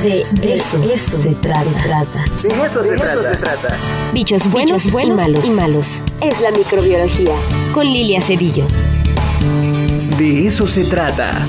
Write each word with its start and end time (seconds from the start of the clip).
De 0.00 0.22
eso, 0.54 0.82
eso 0.90 1.18
se 1.20 1.34
trata. 1.34 2.24
De 2.42 2.48
eso, 2.48 2.82
se, 2.82 2.96
trata. 2.96 3.78
Bichos 4.14 4.50
buenos, 4.50 4.90
buenos 4.90 5.14
y, 5.14 5.22
malos. 5.22 5.44
y 5.44 5.50
malos. 5.50 6.02
Es 6.22 6.40
la 6.40 6.50
microbiología. 6.50 7.34
Con 7.74 7.84
Lilia 7.84 8.22
Cedillo. 8.22 8.66
De 10.16 10.46
eso 10.46 10.66
se 10.66 10.84
trata. 10.84 11.44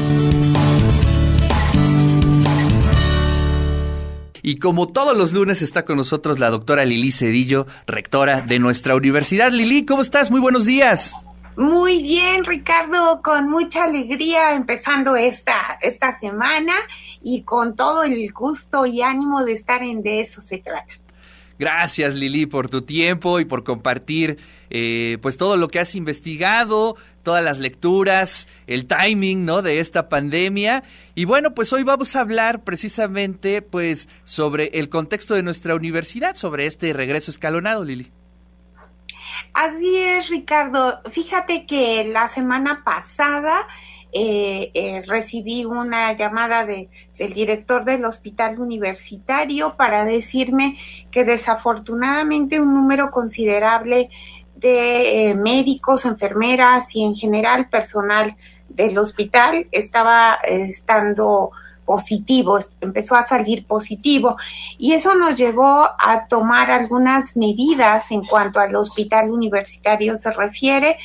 Y 4.41 4.57
como 4.57 4.87
todos 4.87 5.17
los 5.17 5.31
lunes 5.31 5.61
está 5.61 5.85
con 5.85 5.95
nosotros 5.95 6.37
la 6.37 6.49
doctora 6.49 6.83
Lili 6.83 7.11
Cedillo, 7.11 7.65
rectora 7.87 8.41
de 8.41 8.59
nuestra 8.59 8.93
universidad. 8.93 9.53
Lili, 9.53 9.85
¿cómo 9.85 10.01
estás? 10.01 10.31
Muy 10.31 10.41
buenos 10.41 10.65
días. 10.65 11.15
Muy 11.55 12.01
bien, 12.01 12.43
Ricardo, 12.45 13.21
con 13.21 13.49
mucha 13.49 13.83
alegría 13.83 14.53
empezando 14.53 15.15
esta, 15.15 15.77
esta 15.81 16.17
semana 16.17 16.73
y 17.21 17.43
con 17.43 17.75
todo 17.75 18.03
el 18.03 18.31
gusto 18.31 18.85
y 18.85 19.01
ánimo 19.01 19.43
de 19.43 19.53
estar 19.53 19.83
en 19.83 20.01
De 20.01 20.21
eso 20.21 20.41
se 20.41 20.57
trata. 20.57 20.93
Gracias 21.59 22.15
Lili 22.15 22.47
por 22.47 22.67
tu 22.67 22.81
tiempo 22.81 23.39
y 23.39 23.45
por 23.45 23.63
compartir 23.63 24.39
eh, 24.71 25.19
pues 25.21 25.37
todo 25.37 25.55
lo 25.55 25.67
que 25.67 25.79
has 25.79 25.93
investigado, 25.93 26.97
todas 27.21 27.43
las 27.43 27.59
lecturas, 27.59 28.47
el 28.65 28.87
timing 28.87 29.45
¿no? 29.45 29.61
de 29.61 29.79
esta 29.79 30.09
pandemia. 30.09 30.83
Y 31.13 31.25
bueno, 31.25 31.53
pues 31.53 31.71
hoy 31.71 31.83
vamos 31.83 32.15
a 32.15 32.21
hablar 32.21 32.63
precisamente 32.63 33.61
pues 33.61 34.09
sobre 34.23 34.71
el 34.73 34.89
contexto 34.89 35.35
de 35.35 35.43
nuestra 35.43 35.75
universidad, 35.75 36.35
sobre 36.35 36.65
este 36.65 36.91
regreso 36.91 37.29
escalonado, 37.29 37.85
Lili. 37.85 38.11
Así 39.53 39.97
es, 39.97 40.29
Ricardo. 40.29 40.99
Fíjate 41.11 41.67
que 41.67 42.05
la 42.11 42.27
semana 42.27 42.81
pasada 42.83 43.67
eh, 44.11 44.71
eh, 44.73 45.03
recibí 45.07 45.63
una 45.65 46.13
llamada 46.13 46.65
de, 46.65 46.89
del 47.17 47.33
director 47.33 47.85
del 47.85 48.05
hospital 48.05 48.59
universitario 48.59 49.75
para 49.75 50.05
decirme 50.05 50.77
que 51.11 51.23
desafortunadamente 51.23 52.59
un 52.59 52.73
número 52.73 53.11
considerable 53.11 54.09
de 54.55 55.29
eh, 55.29 55.35
médicos, 55.35 56.05
enfermeras 56.05 56.95
y 56.95 57.03
en 57.03 57.15
general 57.15 57.69
personal 57.69 58.35
del 58.69 58.97
hospital 58.97 59.67
estaba 59.71 60.39
estando 60.43 61.51
positivo, 61.85 62.59
empezó 62.81 63.15
a 63.15 63.25
salir 63.25 63.65
positivo 63.65 64.37
y 64.77 64.93
eso 64.93 65.15
nos 65.15 65.35
llevó 65.35 65.83
a 65.83 66.27
tomar 66.27 66.71
algunas 66.71 67.37
medidas 67.37 68.11
en 68.11 68.25
cuanto 68.25 68.59
al 68.59 68.75
hospital 68.75 69.31
universitario 69.31 70.15
se 70.15 70.31
refiere 70.31 70.97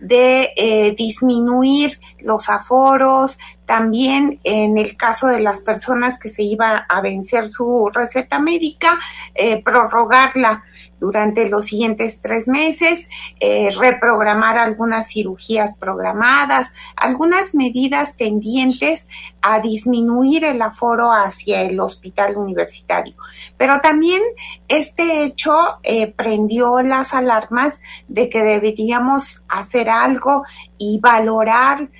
de 0.00 0.50
eh, 0.56 0.94
disminuir 0.96 2.00
los 2.20 2.48
aforos, 2.48 3.38
también 3.66 4.40
en 4.42 4.76
el 4.76 4.96
caso 4.96 5.28
de 5.28 5.40
las 5.40 5.60
personas 5.60 6.18
que 6.18 6.28
se 6.28 6.42
iba 6.42 6.86
a 6.88 7.00
vencer 7.00 7.48
su 7.48 7.88
receta 7.92 8.38
médica, 8.38 8.98
eh, 9.34 9.62
prorrogarla 9.62 10.64
durante 11.02 11.48
los 11.48 11.66
siguientes 11.66 12.20
tres 12.20 12.46
meses, 12.46 13.08
eh, 13.40 13.70
reprogramar 13.76 14.56
algunas 14.56 15.08
cirugías 15.08 15.76
programadas, 15.76 16.74
algunas 16.94 17.56
medidas 17.56 18.16
tendientes 18.16 19.08
a 19.40 19.58
disminuir 19.58 20.44
el 20.44 20.62
aforo 20.62 21.10
hacia 21.10 21.62
el 21.62 21.80
hospital 21.80 22.36
universitario. 22.36 23.16
Pero 23.56 23.80
también 23.80 24.22
este 24.68 25.24
hecho 25.24 25.52
eh, 25.82 26.12
prendió 26.12 26.80
las 26.82 27.14
alarmas 27.14 27.80
de 28.06 28.28
que 28.28 28.44
deberíamos 28.44 29.42
hacer 29.48 29.90
algo 29.90 30.44
y 30.78 31.00
valorar 31.00 31.90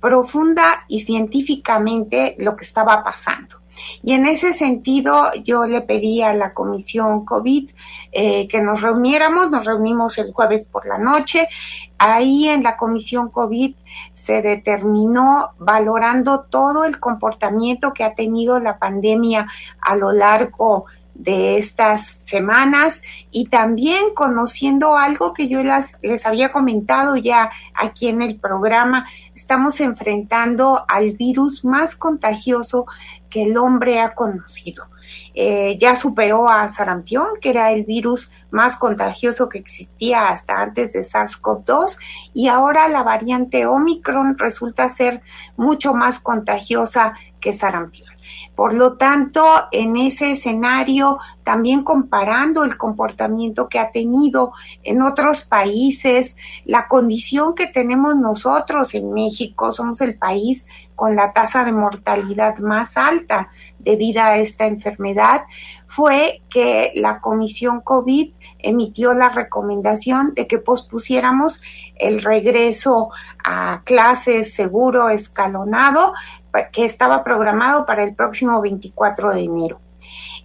profunda 0.00 0.84
y 0.88 0.98
científicamente 0.98 2.34
lo 2.38 2.56
que 2.56 2.64
estaba 2.64 3.04
pasando. 3.04 3.60
Y 4.02 4.12
en 4.12 4.26
ese 4.26 4.52
sentido, 4.52 5.30
yo 5.44 5.66
le 5.66 5.82
pedí 5.82 6.22
a 6.22 6.32
la 6.32 6.52
comisión 6.52 7.24
COVID 7.24 7.70
eh, 8.12 8.48
que 8.48 8.62
nos 8.62 8.82
reuniéramos, 8.82 9.50
nos 9.50 9.64
reunimos 9.64 10.18
el 10.18 10.32
jueves 10.32 10.64
por 10.64 10.86
la 10.86 10.98
noche. 10.98 11.48
Ahí 11.98 12.48
en 12.48 12.62
la 12.62 12.76
comisión 12.76 13.28
COVID 13.30 13.74
se 14.12 14.42
determinó 14.42 15.50
valorando 15.58 16.46
todo 16.48 16.84
el 16.84 17.00
comportamiento 17.00 17.92
que 17.92 18.04
ha 18.04 18.14
tenido 18.14 18.60
la 18.60 18.78
pandemia 18.78 19.48
a 19.80 19.96
lo 19.96 20.12
largo 20.12 20.86
de 21.18 21.58
estas 21.58 22.06
semanas 22.06 23.02
y 23.32 23.46
también 23.46 24.14
conociendo 24.14 24.96
algo 24.96 25.34
que 25.34 25.48
yo 25.48 25.60
les 25.62 26.26
había 26.26 26.52
comentado 26.52 27.16
ya 27.16 27.50
aquí 27.74 28.06
en 28.06 28.22
el 28.22 28.36
programa, 28.36 29.06
estamos 29.34 29.80
enfrentando 29.80 30.84
al 30.88 31.12
virus 31.12 31.64
más 31.64 31.96
contagioso 31.96 32.86
que 33.28 33.44
el 33.44 33.56
hombre 33.56 34.00
ha 34.00 34.14
conocido. 34.14 34.86
Eh, 35.34 35.78
ya 35.78 35.94
superó 35.94 36.48
a 36.48 36.68
sarampión, 36.68 37.26
que 37.40 37.50
era 37.50 37.70
el 37.70 37.84
virus 37.84 38.30
más 38.50 38.76
contagioso 38.76 39.48
que 39.48 39.58
existía 39.58 40.28
hasta 40.28 40.60
antes 40.60 40.92
de 40.92 41.00
SARS-CoV-2, 41.00 41.96
y 42.34 42.48
ahora 42.48 42.88
la 42.88 43.02
variante 43.02 43.66
Omicron 43.66 44.36
resulta 44.36 44.88
ser 44.88 45.22
mucho 45.56 45.94
más 45.94 46.18
contagiosa 46.18 47.14
que 47.40 47.52
sarampión. 47.52 48.17
Por 48.54 48.74
lo 48.74 48.96
tanto, 48.96 49.44
en 49.72 49.96
ese 49.96 50.32
escenario, 50.32 51.18
también 51.44 51.82
comparando 51.82 52.64
el 52.64 52.76
comportamiento 52.76 53.68
que 53.68 53.78
ha 53.78 53.90
tenido 53.90 54.52
en 54.82 55.02
otros 55.02 55.42
países, 55.42 56.36
la 56.64 56.88
condición 56.88 57.54
que 57.54 57.66
tenemos 57.66 58.16
nosotros 58.16 58.94
en 58.94 59.12
México, 59.12 59.72
somos 59.72 60.00
el 60.00 60.18
país 60.18 60.66
con 60.94 61.14
la 61.14 61.32
tasa 61.32 61.64
de 61.64 61.70
mortalidad 61.70 62.58
más 62.58 62.96
alta 62.96 63.52
debido 63.78 64.20
a 64.20 64.36
esta 64.38 64.66
enfermedad, 64.66 65.42
fue 65.86 66.42
que 66.50 66.92
la 66.96 67.20
Comisión 67.20 67.80
COVID 67.80 68.32
emitió 68.58 69.14
la 69.14 69.28
recomendación 69.28 70.34
de 70.34 70.48
que 70.48 70.58
pospusiéramos 70.58 71.62
el 71.94 72.22
regreso 72.22 73.10
a 73.44 73.82
clases 73.84 74.52
seguro 74.52 75.08
escalonado 75.08 76.12
que 76.72 76.84
estaba 76.84 77.24
programado 77.24 77.86
para 77.86 78.02
el 78.02 78.14
próximo 78.14 78.60
24 78.60 79.32
de 79.32 79.40
enero. 79.40 79.80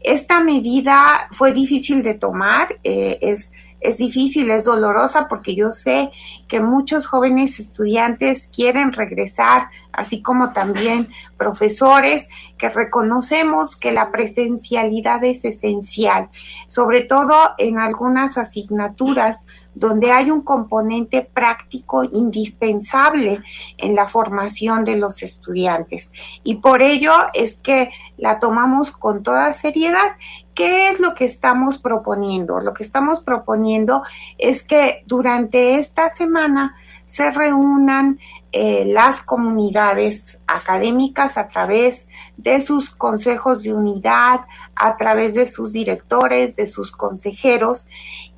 Esta 0.02 0.41
medida 0.41 1.28
fue 1.31 1.53
difícil 1.53 2.03
de 2.03 2.14
tomar, 2.14 2.68
eh, 2.84 3.18
es, 3.22 3.52
es 3.83 3.97
difícil, 3.97 4.49
es 4.49 4.66
dolorosa 4.66 5.27
porque 5.27 5.55
yo 5.55 5.71
sé 5.71 6.11
que 6.47 6.59
muchos 6.59 7.05
jóvenes 7.05 7.59
estudiantes 7.59 8.49
quieren 8.53 8.94
regresar, 8.94 9.69
así 9.91 10.21
como 10.21 10.53
también 10.53 11.09
profesores 11.38 12.29
que 12.57 12.69
reconocemos 12.69 13.75
que 13.75 13.91
la 13.91 14.11
presencialidad 14.11 15.23
es 15.23 15.43
esencial, 15.45 16.29
sobre 16.66 17.01
todo 17.01 17.35
en 17.57 17.77
algunas 17.77 18.38
asignaturas 18.38 19.45
donde 19.75 20.11
hay 20.11 20.31
un 20.31 20.41
componente 20.41 21.22
práctico 21.22 22.03
indispensable 22.03 23.41
en 23.77 23.95
la 23.95 24.07
formación 24.07 24.85
de 24.85 24.97
los 24.97 25.23
estudiantes. 25.23 26.11
Y 26.43 26.55
por 26.55 26.81
ello 26.81 27.11
es 27.33 27.57
que 27.57 27.91
la 28.17 28.39
tomamos 28.39 28.91
con 28.91 29.23
toda 29.23 29.51
seriedad. 29.53 30.16
¿Qué 30.53 30.90
es 30.90 31.00
lo 31.00 31.16
que 31.16 31.25
estamos 31.25 31.78
proponiendo? 31.78 32.59
Lo 32.59 32.74
que 32.74 32.84
estamos 32.84 33.22
proponiendo 33.22 34.03
es 34.38 34.64
que 34.64 35.03
durante 35.08 35.75
esta 35.75 36.09
semana 36.09 36.75
se 37.03 37.31
reúnan 37.31 38.19
eh, 38.52 38.86
las 38.86 39.22
comunidades 39.22 40.38
académicas 40.46 41.38
a 41.38 41.47
través 41.47 42.08
de 42.38 42.62
sus 42.62 42.91
consejos 42.91 43.64
de 43.64 43.74
unidad, 43.74 44.41
a 44.75 44.96
través 44.96 45.34
de 45.34 45.47
sus 45.47 45.74
directores, 45.74 46.56
de 46.56 46.68
sus 46.68 46.91
consejeros 46.91 47.88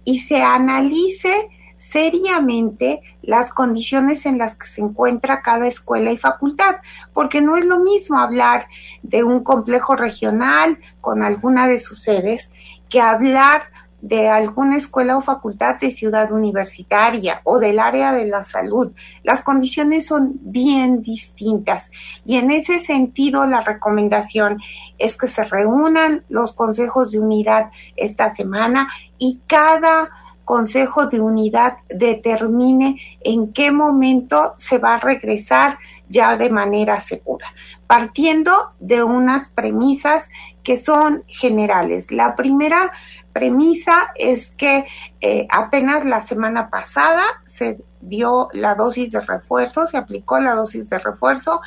y 0.05 0.19
se 0.19 0.41
analice 0.41 1.49
seriamente 1.89 3.01
las 3.21 3.51
condiciones 3.51 4.25
en 4.25 4.37
las 4.37 4.55
que 4.55 4.67
se 4.67 4.81
encuentra 4.81 5.41
cada 5.41 5.67
escuela 5.67 6.11
y 6.11 6.17
facultad, 6.17 6.77
porque 7.13 7.41
no 7.41 7.57
es 7.57 7.65
lo 7.65 7.79
mismo 7.79 8.19
hablar 8.19 8.67
de 9.03 9.23
un 9.23 9.43
complejo 9.43 9.95
regional 9.95 10.79
con 11.01 11.23
alguna 11.23 11.67
de 11.67 11.79
sus 11.79 12.01
sedes 12.01 12.51
que 12.89 13.01
hablar 13.01 13.63
de 14.01 14.29
alguna 14.29 14.77
escuela 14.77 15.17
o 15.17 15.21
facultad 15.21 15.79
de 15.79 15.89
ciudad 15.89 16.31
universitaria 16.31 17.41
o 17.43 17.57
del 17.57 17.79
área 17.79 18.13
de 18.13 18.27
la 18.27 18.43
salud. 18.43 18.91
Las 19.23 19.41
condiciones 19.41 20.05
son 20.05 20.33
bien 20.41 21.01
distintas 21.01 21.89
y 22.23 22.37
en 22.37 22.51
ese 22.51 22.79
sentido 22.79 23.47
la 23.47 23.61
recomendación 23.61 24.59
es 24.99 25.17
que 25.17 25.27
se 25.27 25.43
reúnan 25.43 26.23
los 26.29 26.53
consejos 26.53 27.11
de 27.11 27.19
unidad 27.19 27.71
esta 27.95 28.33
semana 28.33 28.89
y 29.17 29.41
cada 29.47 30.11
consejo 30.45 31.07
de 31.07 31.19
unidad 31.19 31.77
determine 31.89 33.01
en 33.21 33.51
qué 33.51 33.71
momento 33.71 34.53
se 34.57 34.77
va 34.77 34.95
a 34.95 34.99
regresar 34.99 35.77
ya 36.07 36.37
de 36.37 36.49
manera 36.49 36.99
segura, 36.99 37.47
partiendo 37.87 38.73
de 38.79 39.03
unas 39.03 39.49
premisas 39.49 40.29
que 40.63 40.77
son 40.77 41.23
generales. 41.27 42.11
La 42.11 42.35
primera 42.35 42.91
premisa 43.33 44.11
es 44.15 44.51
que 44.51 44.85
eh, 45.19 45.47
apenas 45.49 46.05
la 46.05 46.21
semana 46.21 46.69
pasada 46.69 47.23
se 47.45 47.83
dio 47.99 48.47
la 48.53 48.75
dosis 48.75 49.11
de 49.11 49.19
refuerzo, 49.19 49.87
se 49.87 49.97
aplicó 49.97 50.39
la 50.39 50.53
dosis 50.53 50.89
de 50.89 50.99
refuerzo, 50.99 51.59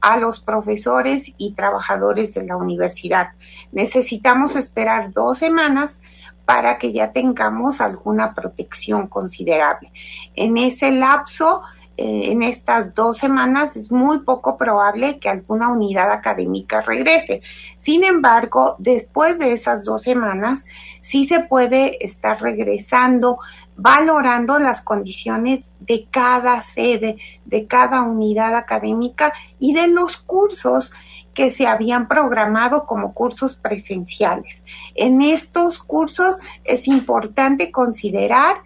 a 0.00 0.16
los 0.16 0.40
profesores 0.40 1.32
y 1.38 1.52
trabajadores 1.52 2.34
de 2.34 2.44
la 2.44 2.56
universidad. 2.56 3.28
Necesitamos 3.70 4.56
esperar 4.56 5.12
dos 5.12 5.38
semanas 5.38 6.00
para 6.44 6.78
que 6.78 6.92
ya 6.92 7.12
tengamos 7.12 7.80
alguna 7.80 8.34
protección 8.34 9.06
considerable. 9.06 9.92
En 10.34 10.58
ese 10.58 10.90
lapso, 10.90 11.62
eh, 11.96 12.32
en 12.32 12.42
estas 12.42 12.94
dos 12.94 13.18
semanas, 13.18 13.76
es 13.76 13.92
muy 13.92 14.20
poco 14.20 14.56
probable 14.56 15.18
que 15.18 15.28
alguna 15.28 15.68
unidad 15.68 16.10
académica 16.10 16.80
regrese. 16.80 17.42
Sin 17.76 18.02
embargo, 18.02 18.76
después 18.78 19.38
de 19.38 19.52
esas 19.52 19.84
dos 19.84 20.02
semanas, 20.02 20.64
sí 21.00 21.26
se 21.26 21.40
puede 21.40 22.04
estar 22.04 22.40
regresando 22.40 23.38
valorando 23.76 24.58
las 24.58 24.82
condiciones 24.82 25.70
de 25.80 26.06
cada 26.10 26.60
sede, 26.60 27.16
de 27.44 27.66
cada 27.66 28.02
unidad 28.02 28.54
académica 28.54 29.32
y 29.58 29.72
de 29.74 29.88
los 29.88 30.16
cursos 30.16 30.92
que 31.34 31.50
se 31.50 31.66
habían 31.66 32.08
programado 32.08 32.86
como 32.86 33.14
cursos 33.14 33.56
presenciales. 33.56 34.62
En 34.94 35.22
estos 35.22 35.78
cursos 35.78 36.40
es 36.64 36.88
importante 36.88 37.70
considerar 37.70 38.56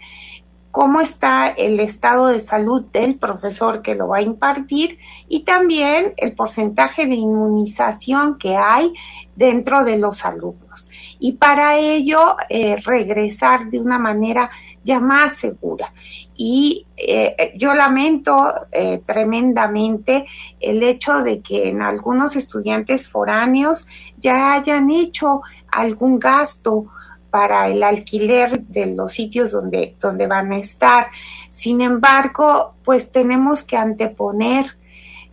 cómo 0.77 1.01
está 1.01 1.47
el 1.47 1.81
estado 1.81 2.27
de 2.27 2.43
salud 2.43 2.85
del 2.93 3.15
profesor 3.15 3.81
que 3.81 3.95
lo 3.95 4.09
va 4.09 4.19
a 4.19 4.23
impartir 4.23 4.99
y 5.27 5.41
también 5.45 6.13
el 6.19 6.35
porcentaje 6.35 7.07
de 7.07 7.15
inmunización 7.15 8.37
que 8.37 8.57
hay 8.57 8.93
dentro 9.37 9.85
de 9.85 9.97
los 9.97 10.27
alumnos. 10.27 10.91
Y 11.19 11.33
para 11.33 11.79
ello, 11.79 12.37
eh, 12.51 12.77
regresar 12.85 13.71
de 13.71 13.81
una 13.81 13.99
manera 13.99 14.51
ya 14.87 15.01
más 15.01 15.35
segura. 15.35 15.93
Y 16.37 16.87
eh, 16.97 17.53
yo 17.57 17.75
lamento 17.75 18.53
eh, 18.71 19.03
tremendamente 19.05 20.27
el 20.61 20.83
hecho 20.83 21.23
de 21.25 21.41
que 21.41 21.69
en 21.69 21.83
algunos 21.83 22.37
estudiantes 22.37 23.09
foráneos 23.09 23.89
ya 24.19 24.55
hayan 24.55 24.91
hecho 24.91 25.43
algún 25.73 26.21
gasto 26.21 26.87
para 27.31 27.69
el 27.69 27.83
alquiler 27.83 28.63
de 28.63 28.95
los 28.95 29.13
sitios 29.13 29.51
donde, 29.51 29.97
donde 30.01 30.29
van 30.29 30.53
a 30.53 30.59
estar. 30.59 31.09
Sin 31.51 31.81
embargo, 31.81 32.77
pues 32.85 33.11
tenemos 33.11 33.65
que 33.65 33.77
anteponer 33.77 34.67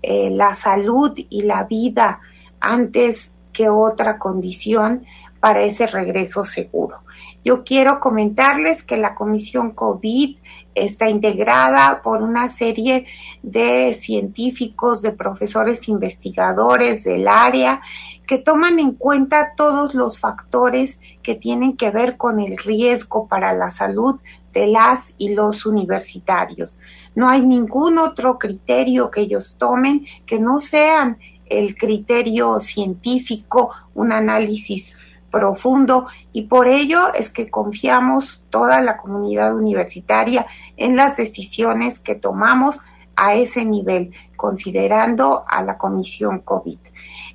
eh, 0.01 0.31
la 0.31 0.55
salud 0.55 1.13
y 1.15 1.43
la 1.43 1.63
vida 1.65 2.19
antes 2.59 3.35
que 3.53 3.69
otra 3.69 4.17
condición 4.17 5.05
para 5.39 5.61
ese 5.61 5.85
regreso 5.85 6.43
seguro. 6.43 7.02
Yo 7.43 7.63
quiero 7.63 7.99
comentarles 7.99 8.83
que 8.83 8.97
la 8.97 9.15
Comisión 9.15 9.71
COVID 9.71 10.37
está 10.75 11.09
integrada 11.09 12.01
por 12.01 12.21
una 12.21 12.47
serie 12.47 13.05
de 13.41 13.93
científicos, 13.93 15.01
de 15.01 15.11
profesores 15.11 15.87
investigadores 15.89 17.03
del 17.03 17.27
área 17.27 17.81
que 18.25 18.37
toman 18.37 18.79
en 18.79 18.93
cuenta 18.93 19.53
todos 19.55 19.93
los 19.93 20.19
factores 20.19 21.01
que 21.21 21.35
tienen 21.35 21.75
que 21.75 21.91
ver 21.91 22.17
con 22.17 22.39
el 22.39 22.57
riesgo 22.57 23.27
para 23.27 23.53
la 23.53 23.69
salud 23.69 24.19
de 24.53 24.67
las 24.67 25.13
y 25.17 25.33
los 25.33 25.65
universitarios. 25.65 26.77
No 27.15 27.27
hay 27.27 27.45
ningún 27.45 27.97
otro 27.97 28.39
criterio 28.39 29.11
que 29.11 29.21
ellos 29.21 29.55
tomen 29.57 30.05
que 30.25 30.39
no 30.39 30.61
sean 30.61 31.17
el 31.47 31.75
criterio 31.75 32.59
científico, 32.59 33.71
un 33.93 34.11
análisis 34.13 34.97
profundo 35.33 36.05
y 36.31 36.43
por 36.43 36.67
ello 36.67 37.11
es 37.11 37.31
que 37.31 37.49
confiamos 37.49 38.45
toda 38.51 38.81
la 38.81 38.97
comunidad 38.97 39.55
universitaria 39.55 40.45
en 40.77 40.95
las 40.95 41.17
decisiones 41.17 41.97
que 41.97 42.13
tomamos 42.13 42.81
a 43.15 43.33
ese 43.33 43.65
nivel, 43.65 44.11
considerando 44.37 45.43
a 45.47 45.63
la 45.63 45.79
Comisión 45.79 46.41
COVID. 46.41 46.77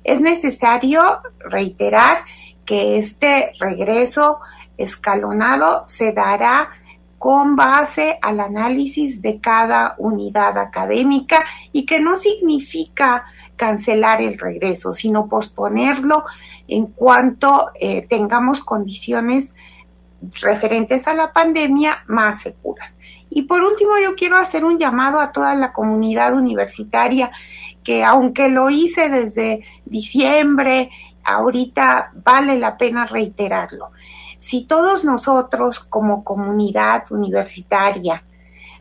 Es 0.05 0.21
necesario 0.21 1.19
reiterar 1.39 2.19
que 2.65 2.97
este 2.97 3.51
regreso 3.59 4.39
escalonado 4.77 5.83
se 5.85 6.13
dará 6.13 6.69
con 7.17 7.57
base 7.57 8.17
al 8.21 8.39
análisis 8.39 9.21
de 9.21 9.41
cada 9.41 9.95
unidad 9.97 10.57
académica 10.57 11.43
y 11.73 11.85
que 11.85 11.99
no 11.99 12.15
significa 12.15 13.25
cancelar 13.57 14.21
el 14.21 14.39
regreso, 14.39 14.93
sino 14.93 15.27
posponerlo 15.27 16.23
en 16.69 16.87
cuanto 16.87 17.71
eh, 17.79 18.05
tengamos 18.07 18.61
condiciones 18.61 19.53
referentes 20.41 21.07
a 21.07 21.13
la 21.13 21.31
pandemia 21.33 22.03
más 22.07 22.41
seguras. 22.41 22.93
Y 23.29 23.43
por 23.43 23.61
último, 23.61 23.91
yo 24.03 24.15
quiero 24.15 24.37
hacer 24.37 24.65
un 24.65 24.79
llamado 24.79 25.19
a 25.19 25.31
toda 25.31 25.55
la 25.55 25.71
comunidad 25.71 26.35
universitaria 26.35 27.31
que 27.83 28.03
aunque 28.03 28.49
lo 28.49 28.69
hice 28.69 29.09
desde 29.09 29.63
diciembre, 29.85 30.89
ahorita 31.23 32.11
vale 32.23 32.59
la 32.59 32.77
pena 32.77 33.05
reiterarlo. 33.05 33.91
Si 34.37 34.65
todos 34.65 35.03
nosotros 35.03 35.79
como 35.79 36.23
comunidad 36.23 37.11
universitaria 37.11 38.23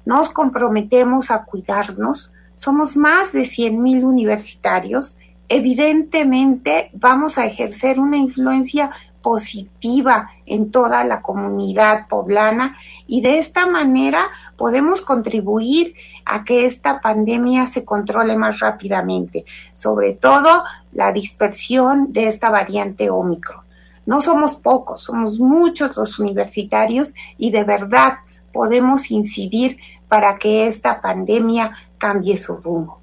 nos 0.05 0.31
comprometemos 0.31 1.31
a 1.31 1.45
cuidarnos, 1.45 2.33
somos 2.55 2.97
más 2.97 3.33
de 3.33 3.45
100 3.45 3.81
mil 3.81 4.05
universitarios 4.05 5.17
evidentemente 5.49 6.91
vamos 6.93 7.39
a 7.39 7.47
ejercer 7.47 7.99
una 8.01 8.17
influencia 8.17 8.91
positiva 9.23 10.31
en 10.47 10.71
toda 10.71 11.05
la 11.05 11.21
comunidad 11.21 12.07
poblana 12.09 12.77
y 13.07 13.21
de 13.21 13.39
esta 13.39 13.67
manera 13.67 14.29
podemos 14.57 15.01
contribuir 15.01 15.95
a 16.25 16.45
que 16.45 16.67
esta 16.67 17.01
pandemia 17.01 17.67
se 17.67 17.85
controle 17.85 18.37
más 18.37 18.61
rápidamente, 18.61 19.45
sobre 19.73 20.13
todo 20.13 20.65
la 20.93 21.13
dispersión 21.13 22.13
de 22.13 22.29
esta 22.29 22.51
variante 22.51 23.11
Omicron. 23.11 23.63
No 24.07 24.21
somos 24.21 24.55
pocos, 24.55 25.03
somos 25.03 25.39
muchos 25.39 25.97
los 25.97 26.19
universitarios 26.19 27.13
y 27.37 27.51
de 27.51 27.65
verdad 27.65 28.19
podemos 28.53 29.11
incidir 29.11 29.79
para 30.09 30.39
que 30.39 30.67
esta 30.67 31.01
pandemia 31.01 31.77
cambie 31.99 32.39
su 32.39 32.57
rumbo. 32.57 32.98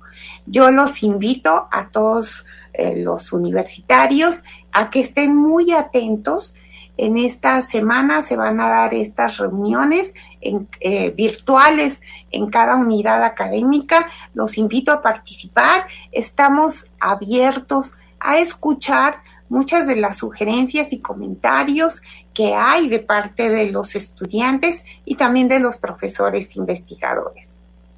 Yo 0.46 0.72
los 0.72 1.04
invito 1.04 1.68
a 1.72 1.88
todos 1.88 2.46
eh, 2.74 2.96
los 2.98 3.34
universitarios 3.34 4.44
a 4.72 4.90
que 4.90 5.00
estén 5.00 5.36
muy 5.36 5.72
atentos. 5.72 6.56
En 6.98 7.18
esta 7.18 7.62
semana 7.62 8.22
se 8.22 8.36
van 8.36 8.62
a 8.62 8.70
dar 8.70 8.94
estas 8.94 9.38
reuniones 9.38 10.14
eh, 10.42 11.10
virtuales 11.12 12.02
en 12.32 12.50
cada 12.50 12.76
unidad 12.76 13.24
académica. 13.24 14.08
Los 14.34 14.58
invito 14.58 14.92
a 14.92 15.02
participar. 15.02 15.88
Estamos 16.12 16.92
abiertos 17.00 17.94
a 18.20 18.38
escuchar 18.38 19.22
muchas 19.50 19.88
de 19.88 19.96
las 19.96 20.18
sugerencias 20.18 20.92
y 20.92 21.00
comentarios 21.00 22.02
que 22.34 22.54
hay 22.54 22.90
de 22.90 23.00
parte 23.00 23.50
de 23.50 23.72
los 23.72 23.96
estudiantes 23.96 24.84
y 25.06 25.16
también 25.16 25.48
de 25.48 25.60
los 25.60 25.78
profesores 25.78 26.56
investigadores. 26.56 27.50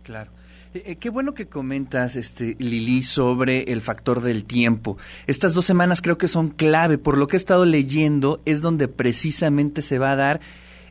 Claro. 0.04 0.37
Eh, 0.74 0.84
eh, 0.86 0.96
qué 0.98 1.10
bueno 1.10 1.34
que 1.34 1.48
comentas, 1.48 2.16
este, 2.16 2.56
Lili, 2.60 3.02
sobre 3.02 3.64
el 3.72 3.82
factor 3.82 4.22
del 4.22 4.46
tiempo. 4.46 4.98
Estas 5.26 5.54
dos 5.54 5.66
semanas 5.66 6.02
creo 6.02 6.18
que 6.18 6.28
son 6.28 6.50
clave. 6.50 6.98
Por 6.98 7.18
lo 7.18 7.28
que 7.28 7.36
he 7.36 7.40
estado 7.40 7.66
leyendo, 7.66 8.42
es 8.46 8.62
donde 8.62 8.88
precisamente 8.88 9.82
se 9.82 10.00
va 10.00 10.12
a 10.12 10.16
dar 10.16 10.42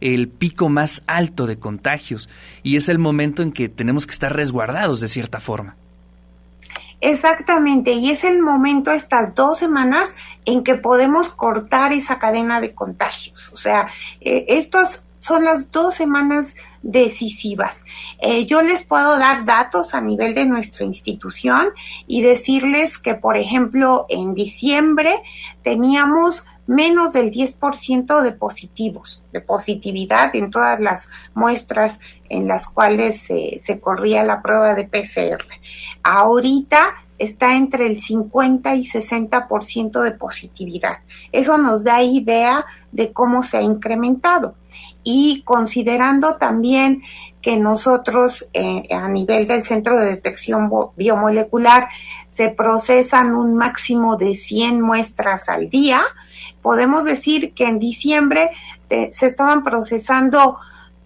el 0.01 0.29
pico 0.29 0.69
más 0.69 1.03
alto 1.07 1.47
de 1.47 1.59
contagios. 1.59 2.29
Y 2.63 2.77
es 2.77 2.89
el 2.89 2.99
momento 2.99 3.43
en 3.43 3.53
que 3.53 3.69
tenemos 3.69 4.07
que 4.07 4.13
estar 4.13 4.35
resguardados 4.35 5.01
de 5.01 5.09
cierta 5.09 5.41
forma. 5.41 5.77
Exactamente, 7.03 7.93
y 7.93 8.11
es 8.11 8.25
el 8.25 8.41
momento, 8.41 8.91
estas 8.91 9.35
dos 9.35 9.59
semanas, 9.59 10.15
en 10.47 10.65
que 10.65 10.77
podemos 10.77 11.29
cortar 11.29 11.93
esa 11.93 12.19
cadena 12.19 12.61
de 12.61 12.75
contagios. 12.75 13.53
O 13.53 13.57
sea, 13.57 13.87
eh, 14.23 14.47
estos 14.49 15.06
son 15.19 15.45
las 15.45 15.71
dos 15.71 15.95
semanas 15.95 16.55
decisivas. 16.83 17.85
Eh, 18.21 18.47
yo 18.47 18.63
les 18.63 18.83
puedo 18.83 19.19
dar 19.19 19.45
datos 19.45 19.95
a 19.95 20.01
nivel 20.01 20.35
de 20.35 20.47
nuestra 20.47 20.85
institución 20.85 21.69
y 22.07 22.23
decirles 22.23 22.99
que, 22.99 23.15
por 23.15 23.37
ejemplo, 23.37 24.07
en 24.09 24.35
diciembre 24.35 25.23
teníamos 25.63 26.47
menos 26.67 27.13
del 27.13 27.31
10% 27.31 28.23
de 28.23 28.33
positivos, 28.33 29.25
de 29.33 29.41
positividad 29.41 30.35
en 30.35 30.51
todas 30.51 30.81
las 30.81 31.11
muestras 31.35 32.01
en 32.29 32.49
las 32.49 32.67
cuales 32.67 33.21
se 33.21 33.81
corría 33.81 34.25
la 34.25 34.43
prueba 34.43 34.75
de 34.75 34.85
PCR. 34.85 35.47
Ahorita 36.03 37.06
está 37.19 37.57
entre 37.57 37.87
el 37.87 38.01
50 38.01 38.75
y 38.77 38.83
60% 38.85 40.03
de 40.03 40.13
positividad. 40.13 40.99
Eso 41.33 41.59
nos 41.59 41.85
da 41.85 42.03
idea 42.03 42.65
de 42.93 43.13
cómo 43.13 43.43
se 43.43 43.59
ha 43.59 43.63
incrementado 43.63 44.55
y 45.03 45.43
considerando 45.45 46.37
también 46.37 47.03
que 47.41 47.57
nosotros 47.57 48.49
eh, 48.53 48.89
a 48.93 49.09
nivel 49.09 49.47
del 49.47 49.63
Centro 49.63 49.99
de 49.99 50.07
Detección 50.07 50.71
Biomolecular 50.97 51.89
se 52.29 52.49
procesan 52.49 53.35
un 53.35 53.55
máximo 53.55 54.17
de 54.17 54.35
100 54.35 54.83
muestras 54.83 55.49
al 55.49 55.71
día, 55.71 56.03
podemos 56.61 57.05
decir 57.05 57.55
que 57.55 57.69
en 57.69 57.79
diciembre 57.79 58.51
se 58.89 59.27
estaban 59.27 59.63
procesando 59.63 60.59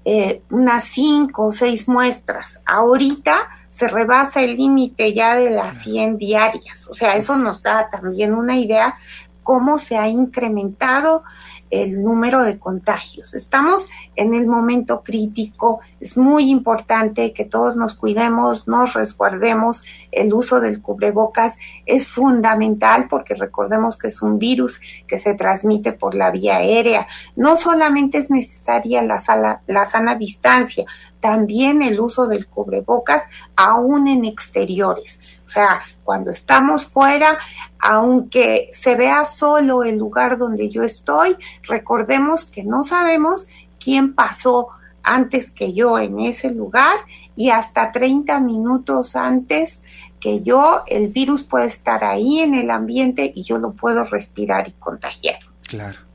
eh, 0.04 0.42
unas 0.50 0.84
cinco 0.84 1.46
o 1.46 1.52
seis 1.52 1.88
muestras. 1.88 2.60
Ahorita 2.64 3.48
se 3.68 3.86
rebasa 3.88 4.42
el 4.42 4.56
límite 4.56 5.12
ya 5.14 5.36
de 5.36 5.50
las 5.50 5.82
100 5.82 6.18
diarias. 6.18 6.88
O 6.88 6.94
sea, 6.94 7.14
eso 7.16 7.36
nos 7.36 7.62
da 7.62 7.88
también 7.90 8.34
una 8.34 8.56
idea 8.56 8.96
cómo 9.42 9.78
se 9.78 9.96
ha 9.96 10.08
incrementado 10.08 11.22
el 11.70 12.02
número 12.02 12.42
de 12.42 12.58
contagios. 12.58 13.34
Estamos 13.34 13.88
en 14.16 14.34
el 14.34 14.46
momento 14.46 15.02
crítico, 15.02 15.80
es 16.00 16.16
muy 16.16 16.50
importante 16.50 17.32
que 17.32 17.44
todos 17.44 17.76
nos 17.76 17.94
cuidemos, 17.94 18.66
nos 18.68 18.94
resguardemos, 18.94 19.84
el 20.10 20.34
uso 20.34 20.60
del 20.60 20.82
cubrebocas 20.82 21.58
es 21.86 22.08
fundamental 22.08 23.06
porque 23.08 23.34
recordemos 23.34 23.96
que 23.96 24.08
es 24.08 24.20
un 24.20 24.38
virus 24.38 24.80
que 25.06 25.18
se 25.18 25.34
transmite 25.34 25.92
por 25.92 26.14
la 26.14 26.30
vía 26.30 26.56
aérea. 26.56 27.06
No 27.36 27.56
solamente 27.56 28.18
es 28.18 28.30
necesaria 28.30 29.02
la, 29.02 29.62
la 29.66 29.86
sana 29.86 30.16
distancia, 30.16 30.84
también 31.20 31.82
el 31.82 32.00
uso 32.00 32.26
del 32.26 32.46
cubrebocas 32.46 33.24
aún 33.56 34.08
en 34.08 34.24
exteriores. 34.24 35.20
Sea, 35.50 35.82
cuando 36.04 36.30
estamos 36.30 36.86
fuera, 36.86 37.38
aunque 37.78 38.70
se 38.72 38.94
vea 38.96 39.24
solo 39.24 39.84
el 39.84 39.98
lugar 39.98 40.38
donde 40.38 40.70
yo 40.70 40.82
estoy, 40.82 41.36
recordemos 41.62 42.44
que 42.44 42.64
no 42.64 42.82
sabemos 42.82 43.46
quién 43.78 44.14
pasó 44.14 44.68
antes 45.02 45.50
que 45.50 45.72
yo 45.72 45.98
en 45.98 46.20
ese 46.20 46.50
lugar 46.50 46.96
y 47.34 47.50
hasta 47.50 47.90
30 47.90 48.38
minutos 48.40 49.16
antes 49.16 49.82
que 50.20 50.42
yo, 50.42 50.82
el 50.86 51.08
virus 51.08 51.42
puede 51.42 51.66
estar 51.66 52.04
ahí 52.04 52.40
en 52.40 52.54
el 52.54 52.70
ambiente 52.70 53.32
y 53.34 53.42
yo 53.42 53.58
lo 53.58 53.72
puedo 53.72 54.04
respirar 54.04 54.68
y 54.68 54.72
contagiar. 54.72 55.40
Claro. 55.66 56.09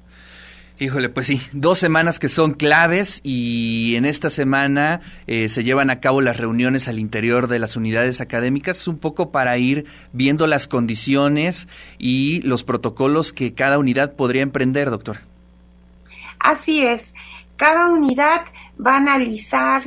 Híjole, 0.77 1.07
pues 1.07 1.27
sí, 1.27 1.41
dos 1.53 1.79
semanas 1.79 2.19
que 2.19 2.27
son 2.27 2.53
claves 2.53 3.21
y 3.23 3.95
en 3.95 4.03
esta 4.03 4.29
semana 4.29 4.99
eh, 5.25 5.47
se 5.47 5.63
llevan 5.63 5.89
a 5.89 6.01
cabo 6.01 6.19
las 6.19 6.35
reuniones 6.35 6.89
al 6.89 6.99
interior 6.99 7.47
de 7.47 7.59
las 7.59 7.77
unidades 7.77 8.19
académicas, 8.19 8.85
un 8.89 8.97
poco 8.97 9.31
para 9.31 9.57
ir 9.57 9.85
viendo 10.11 10.47
las 10.47 10.67
condiciones 10.67 11.69
y 11.97 12.41
los 12.41 12.65
protocolos 12.65 13.31
que 13.31 13.53
cada 13.53 13.79
unidad 13.79 14.15
podría 14.15 14.41
emprender, 14.41 14.89
doctor. 14.89 15.19
Así 16.39 16.83
es, 16.83 17.13
cada 17.55 17.87
unidad 17.87 18.41
va 18.85 18.95
a 18.95 18.97
analizar 18.97 19.83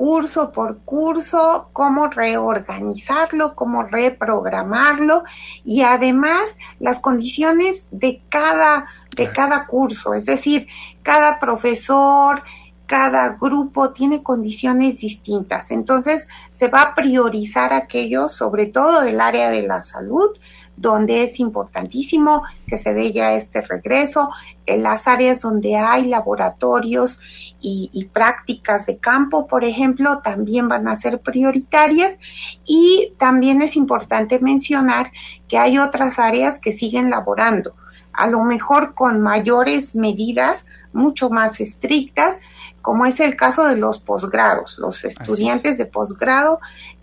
curso 0.00 0.50
por 0.50 0.78
curso, 0.78 1.68
cómo 1.74 2.06
reorganizarlo, 2.06 3.54
cómo 3.54 3.82
reprogramarlo 3.82 5.24
y 5.62 5.82
además 5.82 6.56
las 6.78 7.00
condiciones 7.00 7.86
de 7.90 8.22
cada, 8.30 8.86
de 9.14 9.30
cada 9.30 9.66
curso, 9.66 10.14
es 10.14 10.24
decir, 10.24 10.68
cada 11.02 11.38
profesor, 11.38 12.42
cada 12.86 13.36
grupo 13.38 13.92
tiene 13.92 14.22
condiciones 14.22 15.00
distintas. 15.00 15.70
Entonces 15.70 16.28
se 16.50 16.68
va 16.68 16.80
a 16.80 16.94
priorizar 16.94 17.74
aquello, 17.74 18.30
sobre 18.30 18.68
todo 18.68 19.02
del 19.02 19.20
área 19.20 19.50
de 19.50 19.66
la 19.66 19.82
salud, 19.82 20.30
donde 20.76 21.22
es 21.22 21.40
importantísimo 21.40 22.42
que 22.66 22.78
se 22.78 22.94
dé 22.94 23.12
ya 23.12 23.34
este 23.34 23.60
regreso, 23.60 24.30
en 24.64 24.82
las 24.82 25.06
áreas 25.06 25.40
donde 25.42 25.76
hay 25.76 26.06
laboratorios 26.06 27.20
y, 27.60 28.08
prácticas 28.12 28.86
de 28.86 28.96
campo, 28.96 29.46
por 29.46 29.64
ejemplo, 29.64 30.20
también 30.24 30.68
van 30.68 30.88
a 30.88 30.96
ser 30.96 31.20
prioritarias 31.20 32.14
y 32.64 33.12
también 33.18 33.60
es 33.60 33.76
importante 33.76 34.38
mencionar 34.40 35.12
que 35.46 35.58
hay 35.58 35.78
otras 35.78 36.18
áreas 36.18 36.58
que 36.58 36.72
siguen 36.72 37.10
laborando, 37.10 37.74
a 38.12 38.26
lo 38.28 38.42
mejor 38.44 38.94
con 38.94 39.20
mayores 39.20 39.94
medidas, 39.94 40.66
mucho 40.92 41.28
más 41.28 41.60
estrictas, 41.60 42.38
como 42.82 43.04
es 43.04 43.20
el 43.20 43.36
caso 43.36 43.66
de 43.66 43.76
los 43.76 43.98
posgrados. 43.98 44.78
Los 44.78 45.04
estudiantes 45.04 45.76
de 45.78 45.86
posgrado 45.86 46.60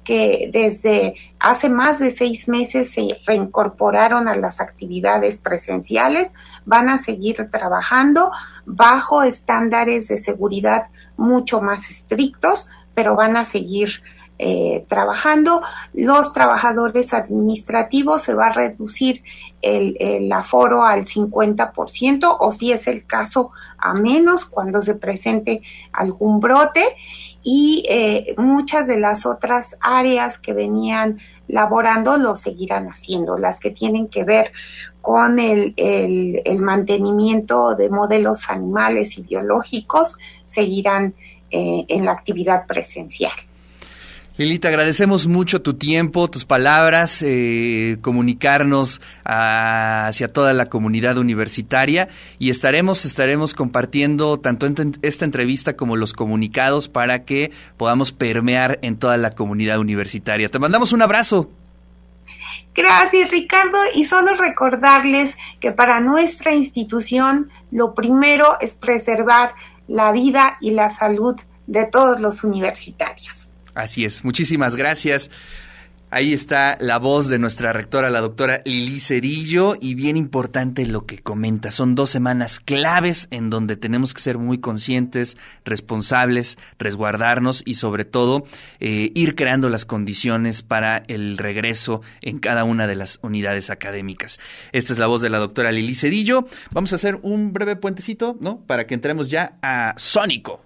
que 0.08 0.50
desde 0.54 1.16
hace 1.38 1.70
más 1.70 2.00
de 2.00 2.12
seis 2.12 2.48
meses 2.48 2.92
se 2.92 3.20
reincorporaron 3.26 4.30
a 4.30 4.36
las 4.36 4.62
actividades 4.62 5.38
presenciales, 5.38 6.32
van 6.66 6.88
a 6.88 6.98
seguir 6.98 7.50
trabajando 7.52 8.32
bajo 8.66 9.22
estándares 9.24 10.08
de 10.08 10.18
seguridad 10.18 10.86
mucho 11.18 11.60
más 11.60 11.90
estrictos, 11.90 12.70
pero 12.94 13.18
van 13.18 13.36
a 13.36 13.44
seguir 13.44 14.02
eh, 14.40 14.86
trabajando. 14.88 15.62
Los 15.94 16.32
trabajadores 16.32 17.14
administrativos 17.14 18.22
se 18.22 18.34
va 18.34 18.48
a 18.48 18.54
reducir 18.54 19.24
el, 19.62 19.98
el, 20.00 20.32
aforo 20.32 20.86
al 20.86 21.04
50% 21.04 22.38
o 22.40 22.52
si 22.52 22.72
es 22.72 22.88
el 22.88 23.06
caso 23.06 23.52
a 23.78 23.94
menos 23.94 24.46
cuando 24.46 24.82
se 24.82 24.96
presente 24.96 25.64
algún 25.92 26.40
brote 26.40 26.86
y 27.44 27.84
eh, 27.89 28.36
muchas 28.38 28.88
de 28.88 29.00
las 29.00 29.25
otras 29.25 29.77
áreas 29.79 30.38
que 30.38 30.53
venían 30.53 31.20
laborando 31.48 32.17
lo 32.17 32.36
seguirán 32.36 32.88
haciendo, 32.88 33.38
las 33.38 33.60
que 33.60 33.72
tienen 33.72 34.08
que 34.08 34.24
ver 34.24 34.51
con 35.01 35.39
el, 35.39 35.74
mantenimiento 36.60 37.75
de 37.75 37.89
modelos 37.89 38.50
animales 38.50 39.17
y 39.17 39.22
biológicos 39.22 40.17
seguirán 40.46 41.15
eh, 41.50 41.86
en 41.88 42.03
la 42.03 42.12
actividad 42.12 42.65
presencial. 42.65 43.32
Lilita, 44.38 44.67
agradecemos 44.67 45.25
mucho 45.25 45.63
tu 45.63 45.74
tiempo, 45.74 46.29
tus 46.29 46.46
palabras, 46.46 47.24
eh, 47.24 47.98
comunicarnos 48.01 49.01
hacia 49.24 50.32
toda 50.32 50.53
la 50.53 50.67
comunidad 50.67 51.17
universitaria 51.17 52.08
y 52.38 52.51
estaremos, 52.51 53.03
estaremos 53.06 53.56
compartiendo 53.56 54.39
tanto 54.39 54.67
esta 55.01 55.25
entrevista 55.25 55.75
como 55.75 55.96
los 55.96 56.13
comunicados 56.13 56.88
para 56.88 57.25
que 57.25 57.51
podamos 57.77 58.12
permear 58.12 58.77
en 58.84 58.98
toda 58.98 59.17
la 59.17 59.32
comunidad 59.32 59.79
universitaria. 59.79 60.50
Te 60.50 60.60
mandamos 60.60 60.94
un 60.94 61.01
abrazo. 61.01 61.50
Gracias, 62.75 63.32
Ricardo. 63.32 63.79
Y 63.96 64.06
solo 64.06 64.36
recordarles 64.36 65.36
que 65.60 65.72
para 65.72 66.00
nuestra 66.00 66.51
institución 66.51 67.50
lo 67.72 67.96
primero 67.96 68.60
es 68.62 68.75
preservar 68.75 69.56
la 69.88 70.12
vida 70.12 70.58
y 70.62 70.72
la 70.72 70.91
salud 70.91 71.36
de 71.65 71.86
todos 71.86 72.20
los 72.20 72.44
universitarios. 72.44 73.48
Así 73.78 74.06
es, 74.06 74.24
muchísimas 74.24 74.76
gracias. 74.76 75.30
Ahí 76.10 76.34
está 76.34 76.78
la 76.80 76.98
voz 76.98 77.28
de 77.28 77.38
nuestra 77.38 77.74
rectora, 77.74 78.10
la 78.10 78.22
doctora 78.22 78.62
Lili 78.66 79.00
Cerillo, 79.00 79.76
y 79.80 79.94
bien 79.94 80.18
importante 80.18 80.88
lo 80.88 81.06
que 81.06 81.20
comenta. 81.20 81.70
Son 81.70 81.94
dos 81.94 82.10
semanas 82.10 82.60
claves 82.60 83.28
en 83.30 83.52
donde 83.52 83.76
tenemos 83.76 84.16
que 84.16 84.22
ser 84.22 84.40
muy 84.40 84.58
conscientes, 84.58 85.38
responsables, 85.64 86.58
resguardarnos 86.80 87.62
y 87.66 87.76
sobre 87.76 88.04
todo 88.04 88.46
eh, 88.80 89.12
ir 89.14 89.36
creando 89.36 89.70
las 89.70 89.86
condiciones 89.86 90.64
para 90.64 91.04
el 91.08 91.38
regreso 91.38 92.02
en 92.22 92.40
cada 92.40 92.64
una 92.64 92.88
de 92.88 92.96
las 92.96 93.20
unidades 93.22 93.70
académicas. 93.70 94.40
Esta 94.72 94.94
es 94.94 94.98
la 94.98 95.08
voz 95.08 95.22
de 95.22 95.30
la 95.30 95.38
doctora 95.38 95.72
Lili 95.72 95.94
Cerillo. 95.94 96.48
Vamos 96.72 96.94
a 96.94 96.96
hacer 96.96 97.20
un 97.22 97.54
breve 97.54 97.76
puentecito, 97.76 98.38
¿no? 98.40 98.62
Para 98.62 98.88
que 98.88 98.96
entremos 98.96 99.30
ya 99.30 99.60
a 99.62 99.94
Sónico. 99.98 100.62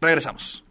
Regresamos. 0.00 0.63